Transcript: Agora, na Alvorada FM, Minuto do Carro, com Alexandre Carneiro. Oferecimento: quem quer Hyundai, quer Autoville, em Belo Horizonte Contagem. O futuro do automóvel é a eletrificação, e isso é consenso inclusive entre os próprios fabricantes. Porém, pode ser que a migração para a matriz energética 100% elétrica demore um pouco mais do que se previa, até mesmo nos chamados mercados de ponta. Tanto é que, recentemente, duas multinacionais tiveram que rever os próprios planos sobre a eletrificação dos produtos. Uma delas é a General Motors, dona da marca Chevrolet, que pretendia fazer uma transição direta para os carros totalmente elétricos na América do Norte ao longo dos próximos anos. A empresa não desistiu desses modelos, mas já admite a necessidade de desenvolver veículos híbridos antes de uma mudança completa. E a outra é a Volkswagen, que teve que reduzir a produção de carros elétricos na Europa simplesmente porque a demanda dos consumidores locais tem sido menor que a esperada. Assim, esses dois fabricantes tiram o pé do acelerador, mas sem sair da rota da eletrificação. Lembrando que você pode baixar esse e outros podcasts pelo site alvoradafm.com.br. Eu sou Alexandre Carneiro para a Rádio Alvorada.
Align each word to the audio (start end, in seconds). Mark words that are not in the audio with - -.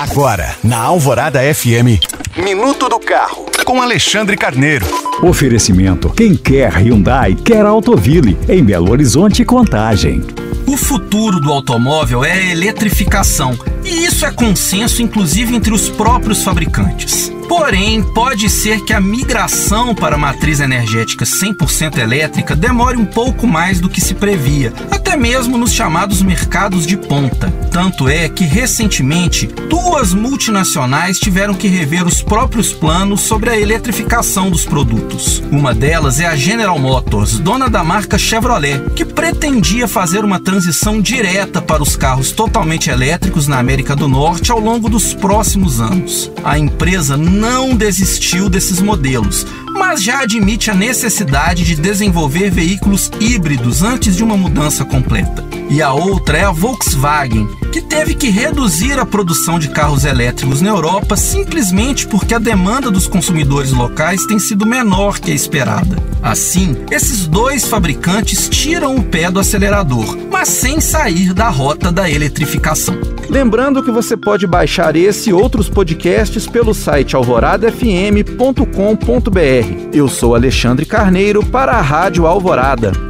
Agora, 0.00 0.56
na 0.64 0.78
Alvorada 0.78 1.40
FM, 1.54 2.00
Minuto 2.34 2.88
do 2.88 2.98
Carro, 2.98 3.44
com 3.66 3.82
Alexandre 3.82 4.34
Carneiro. 4.34 4.86
Oferecimento: 5.22 6.08
quem 6.08 6.34
quer 6.34 6.72
Hyundai, 6.72 7.34
quer 7.34 7.66
Autoville, 7.66 8.34
em 8.48 8.64
Belo 8.64 8.92
Horizonte 8.92 9.44
Contagem. 9.44 10.22
O 10.66 10.74
futuro 10.74 11.38
do 11.38 11.52
automóvel 11.52 12.24
é 12.24 12.32
a 12.32 12.50
eletrificação, 12.50 13.52
e 13.84 14.06
isso 14.06 14.24
é 14.24 14.32
consenso 14.32 15.02
inclusive 15.02 15.54
entre 15.54 15.74
os 15.74 15.90
próprios 15.90 16.42
fabricantes. 16.42 17.30
Porém, 17.46 18.02
pode 18.02 18.48
ser 18.48 18.82
que 18.86 18.94
a 18.94 19.00
migração 19.02 19.94
para 19.94 20.14
a 20.14 20.18
matriz 20.18 20.60
energética 20.60 21.26
100% 21.26 21.98
elétrica 21.98 22.56
demore 22.56 22.96
um 22.96 23.04
pouco 23.04 23.46
mais 23.46 23.80
do 23.80 23.88
que 23.90 24.00
se 24.00 24.14
previa, 24.14 24.72
até 25.10 25.18
mesmo 25.18 25.58
nos 25.58 25.72
chamados 25.72 26.22
mercados 26.22 26.86
de 26.86 26.96
ponta. 26.96 27.50
Tanto 27.72 28.08
é 28.08 28.28
que, 28.28 28.44
recentemente, 28.44 29.48
duas 29.68 30.14
multinacionais 30.14 31.18
tiveram 31.18 31.52
que 31.52 31.66
rever 31.66 32.06
os 32.06 32.22
próprios 32.22 32.72
planos 32.72 33.22
sobre 33.22 33.50
a 33.50 33.58
eletrificação 33.58 34.48
dos 34.50 34.64
produtos. 34.64 35.42
Uma 35.50 35.74
delas 35.74 36.20
é 36.20 36.26
a 36.26 36.36
General 36.36 36.78
Motors, 36.78 37.40
dona 37.40 37.68
da 37.68 37.82
marca 37.82 38.16
Chevrolet, 38.16 38.80
que 38.94 39.04
pretendia 39.04 39.88
fazer 39.88 40.24
uma 40.24 40.38
transição 40.38 41.00
direta 41.00 41.60
para 41.60 41.82
os 41.82 41.96
carros 41.96 42.30
totalmente 42.30 42.88
elétricos 42.88 43.48
na 43.48 43.58
América 43.58 43.96
do 43.96 44.06
Norte 44.06 44.52
ao 44.52 44.60
longo 44.60 44.88
dos 44.88 45.12
próximos 45.12 45.80
anos. 45.80 46.30
A 46.44 46.56
empresa 46.56 47.16
não 47.16 47.74
desistiu 47.74 48.48
desses 48.48 48.80
modelos, 48.80 49.44
mas 49.90 50.04
já 50.04 50.20
admite 50.20 50.70
a 50.70 50.74
necessidade 50.74 51.64
de 51.64 51.74
desenvolver 51.74 52.48
veículos 52.48 53.10
híbridos 53.18 53.82
antes 53.82 54.14
de 54.14 54.22
uma 54.22 54.36
mudança 54.36 54.84
completa. 54.84 55.44
E 55.68 55.82
a 55.82 55.92
outra 55.92 56.38
é 56.38 56.44
a 56.44 56.52
Volkswagen, 56.52 57.48
que 57.72 57.82
teve 57.82 58.14
que 58.14 58.28
reduzir 58.28 59.00
a 59.00 59.04
produção 59.04 59.58
de 59.58 59.68
carros 59.68 60.04
elétricos 60.04 60.60
na 60.60 60.68
Europa 60.68 61.16
simplesmente 61.16 62.06
porque 62.06 62.34
a 62.34 62.38
demanda 62.38 62.88
dos 62.88 63.08
consumidores 63.08 63.72
locais 63.72 64.24
tem 64.26 64.38
sido 64.38 64.64
menor 64.64 65.18
que 65.18 65.32
a 65.32 65.34
esperada. 65.34 65.96
Assim, 66.22 66.76
esses 66.92 67.26
dois 67.26 67.64
fabricantes 67.64 68.48
tiram 68.48 68.94
o 68.94 69.02
pé 69.02 69.28
do 69.28 69.40
acelerador, 69.40 70.16
mas 70.40 70.48
sem 70.48 70.80
sair 70.80 71.34
da 71.34 71.50
rota 71.50 71.92
da 71.92 72.10
eletrificação. 72.10 72.98
Lembrando 73.28 73.82
que 73.82 73.90
você 73.90 74.16
pode 74.16 74.46
baixar 74.46 74.96
esse 74.96 75.28
e 75.28 75.34
outros 75.34 75.68
podcasts 75.68 76.46
pelo 76.46 76.72
site 76.72 77.14
alvoradafm.com.br. 77.14 79.90
Eu 79.92 80.08
sou 80.08 80.34
Alexandre 80.34 80.86
Carneiro 80.86 81.44
para 81.44 81.72
a 81.72 81.82
Rádio 81.82 82.26
Alvorada. 82.26 83.09